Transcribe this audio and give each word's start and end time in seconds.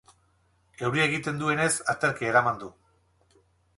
Euria 0.87 1.05
egiten 1.11 1.37
duenez, 1.43 1.69
aterkia 1.95 2.31
eraman 2.33 2.59
du. 2.65 2.71